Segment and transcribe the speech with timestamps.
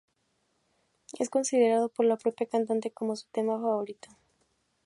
[1.19, 4.09] Es considerado por la propia cantante como su tema favorito.